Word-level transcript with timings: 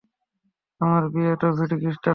আমার 0.81 1.03
বিয়ের 1.11 1.33
এতো 1.35 1.47
তাড়া 1.49 1.75
কীসের? 1.81 2.07